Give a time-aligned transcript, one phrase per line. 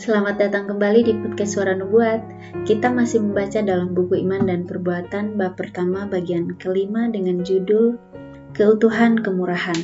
[0.00, 2.24] selamat datang kembali di podcast Suara Nubuat.
[2.64, 8.00] Kita masih membaca dalam buku Iman dan Perbuatan bab pertama bagian kelima dengan judul
[8.56, 9.76] Keutuhan Kemurahan.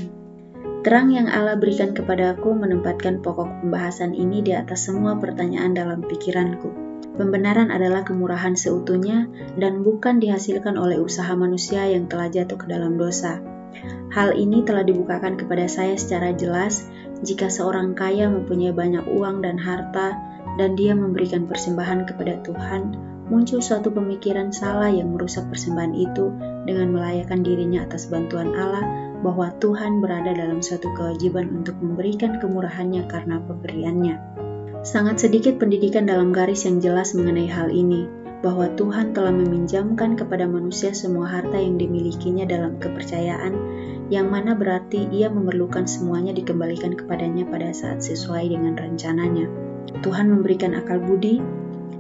[0.81, 6.01] Terang yang Allah berikan kepada aku menempatkan pokok pembahasan ini di atas semua pertanyaan dalam
[6.01, 6.73] pikiranku.
[7.21, 9.29] Pembenaran adalah kemurahan seutuhnya
[9.61, 13.45] dan bukan dihasilkan oleh usaha manusia yang telah jatuh ke dalam dosa.
[14.17, 16.89] Hal ini telah dibukakan kepada saya secara jelas
[17.25, 20.17] jika seorang kaya mempunyai banyak uang dan harta
[20.61, 22.97] dan dia memberikan persembahan kepada Tuhan,
[23.33, 26.33] muncul suatu pemikiran salah yang merusak persembahan itu
[26.69, 28.85] dengan melayakan dirinya atas bantuan Allah
[29.25, 34.17] bahwa Tuhan berada dalam suatu kewajiban untuk memberikan kemurahannya karena pemberiannya.
[34.87, 38.07] Sangat sedikit pendidikan dalam garis yang jelas mengenai hal ini,
[38.45, 43.57] bahwa Tuhan telah meminjamkan kepada manusia semua harta yang dimilikinya dalam kepercayaan
[44.07, 49.51] yang mana berarti ia memerlukan semuanya dikembalikan kepadanya pada saat sesuai dengan rencananya.
[50.03, 51.43] Tuhan memberikan akal budi,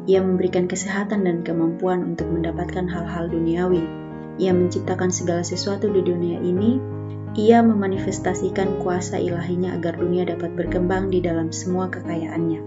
[0.07, 3.83] ia memberikan kesehatan dan kemampuan untuk mendapatkan hal-hal duniawi.
[4.39, 6.79] Ia menciptakan segala sesuatu di dunia ini,
[7.35, 12.61] ia memanifestasikan kuasa ilahinya agar dunia dapat berkembang di dalam semua kekayaannya.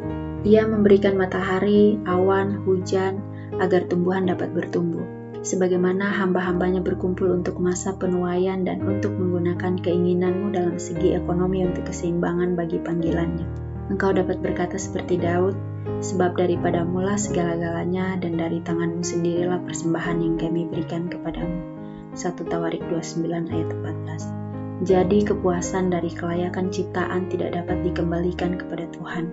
[0.44, 3.24] Ia memberikan matahari, awan, hujan,
[3.60, 10.76] agar tumbuhan dapat bertumbuh sebagaimana hamba-hambanya berkumpul untuk masa penuaian dan untuk menggunakan keinginanmu dalam
[10.76, 13.48] segi ekonomi untuk keseimbangan bagi panggilannya.
[13.90, 15.58] Engkau dapat berkata seperti Daud,
[16.04, 21.80] sebab daripada mula segala-galanya dan dari tanganmu sendirilah persembahan yang kami berikan kepadamu.
[22.14, 29.26] 1 Tawarik 29 ayat 14 Jadi kepuasan dari kelayakan ciptaan tidak dapat dikembalikan kepada Tuhan,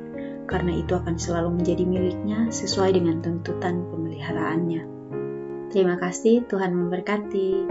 [0.47, 4.97] karena itu akan selalu menjadi miliknya sesuai dengan tuntutan pemeliharaannya.
[5.77, 7.69] Terima kasih, Tuhan memberkati.